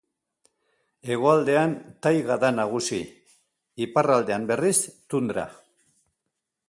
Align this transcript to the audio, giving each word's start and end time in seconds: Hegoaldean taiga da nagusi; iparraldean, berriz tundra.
Hegoaldean 1.09 1.75
taiga 2.07 2.37
da 2.45 2.51
nagusi; 2.61 3.01
iparraldean, 3.89 4.49
berriz 4.53 4.77
tundra. 5.15 5.45